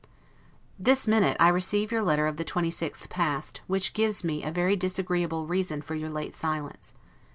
This 0.79 1.07
minute, 1.07 1.37
I 1.39 1.49
receive 1.49 1.91
your 1.91 2.01
letter 2.01 2.25
of 2.25 2.37
the 2.37 2.43
26th 2.43 3.07
past, 3.09 3.61
which 3.67 3.93
gives 3.93 4.23
me 4.23 4.43
a 4.43 4.49
very 4.49 4.75
disagreeable 4.75 5.45
reason 5.45 5.83
for 5.83 5.93
your 5.93 6.09
late 6.09 6.33
silence. 6.33 6.95